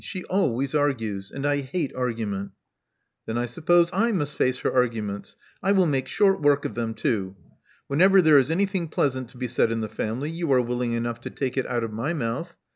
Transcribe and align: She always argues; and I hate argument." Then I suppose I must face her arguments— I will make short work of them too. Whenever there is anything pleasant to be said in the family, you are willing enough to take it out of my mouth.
She 0.03 0.23
always 0.23 0.73
argues; 0.73 1.29
and 1.29 1.45
I 1.45 1.57
hate 1.61 1.93
argument." 1.95 2.53
Then 3.27 3.37
I 3.37 3.45
suppose 3.45 3.91
I 3.93 4.11
must 4.11 4.35
face 4.35 4.57
her 4.61 4.73
arguments— 4.73 5.35
I 5.61 5.73
will 5.73 5.85
make 5.85 6.07
short 6.07 6.41
work 6.41 6.65
of 6.65 6.73
them 6.73 6.95
too. 6.95 7.35
Whenever 7.85 8.19
there 8.19 8.39
is 8.39 8.49
anything 8.49 8.87
pleasant 8.87 9.29
to 9.29 9.37
be 9.37 9.47
said 9.47 9.71
in 9.71 9.81
the 9.81 9.87
family, 9.87 10.31
you 10.31 10.51
are 10.53 10.59
willing 10.61 10.93
enough 10.93 11.21
to 11.21 11.29
take 11.29 11.55
it 11.55 11.67
out 11.67 11.83
of 11.83 11.93
my 11.93 12.13
mouth. 12.13 12.55